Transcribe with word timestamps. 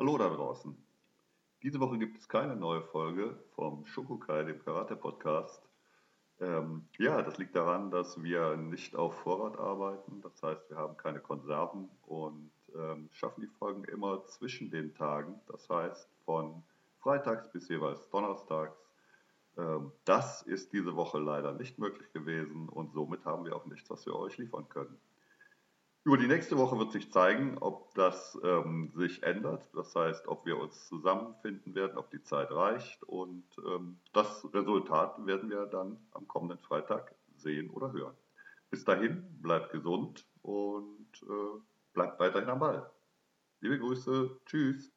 Hallo 0.00 0.16
da 0.16 0.30
draußen. 0.30 0.74
Diese 1.62 1.78
Woche 1.78 1.98
gibt 1.98 2.16
es 2.16 2.26
keine 2.26 2.56
neue 2.56 2.80
Folge 2.80 3.38
vom 3.54 3.84
Shokukai, 3.84 4.44
dem 4.44 4.64
Karate-Podcast. 4.64 5.62
Ähm, 6.40 6.86
ja, 6.96 7.20
das 7.20 7.36
liegt 7.36 7.54
daran, 7.54 7.90
dass 7.90 8.22
wir 8.22 8.56
nicht 8.56 8.96
auf 8.96 9.14
Vorrat 9.16 9.58
arbeiten. 9.58 10.22
Das 10.22 10.42
heißt, 10.42 10.70
wir 10.70 10.78
haben 10.78 10.96
keine 10.96 11.20
Konserven 11.20 11.90
und 12.06 12.50
ähm, 12.74 13.10
schaffen 13.12 13.42
die 13.42 13.58
Folgen 13.58 13.84
immer 13.84 14.24
zwischen 14.24 14.70
den 14.70 14.94
Tagen. 14.94 15.38
Das 15.48 15.68
heißt, 15.68 16.08
von 16.24 16.62
freitags 17.00 17.52
bis 17.52 17.68
jeweils 17.68 18.08
donnerstags. 18.08 18.78
Ähm, 19.58 19.92
das 20.06 20.40
ist 20.40 20.72
diese 20.72 20.96
Woche 20.96 21.18
leider 21.18 21.52
nicht 21.52 21.78
möglich 21.78 22.10
gewesen 22.14 22.70
und 22.70 22.94
somit 22.94 23.26
haben 23.26 23.44
wir 23.44 23.54
auch 23.54 23.66
nichts, 23.66 23.90
was 23.90 24.06
wir 24.06 24.16
euch 24.16 24.38
liefern 24.38 24.66
können. 24.70 24.98
Über 26.02 26.16
die 26.16 26.28
nächste 26.28 26.56
Woche 26.56 26.78
wird 26.78 26.92
sich 26.92 27.12
zeigen, 27.12 27.58
ob 27.58 27.94
das 27.94 28.38
ähm, 28.42 28.90
sich 28.94 29.22
ändert. 29.22 29.68
Das 29.74 29.94
heißt, 29.94 30.28
ob 30.28 30.46
wir 30.46 30.58
uns 30.58 30.88
zusammenfinden 30.88 31.74
werden, 31.74 31.98
ob 31.98 32.10
die 32.10 32.22
Zeit 32.22 32.50
reicht. 32.50 33.02
Und 33.04 33.44
ähm, 33.66 33.98
das 34.14 34.46
Resultat 34.54 35.26
werden 35.26 35.50
wir 35.50 35.66
dann 35.66 35.98
am 36.12 36.26
kommenden 36.26 36.58
Freitag 36.58 37.14
sehen 37.36 37.68
oder 37.68 37.92
hören. 37.92 38.16
Bis 38.70 38.84
dahin, 38.84 39.26
bleibt 39.42 39.72
gesund 39.72 40.26
und 40.42 41.22
äh, 41.22 41.60
bleibt 41.92 42.18
weiterhin 42.18 42.48
am 42.48 42.60
Ball. 42.60 42.90
Liebe 43.60 43.78
Grüße, 43.78 44.40
tschüss. 44.46 44.90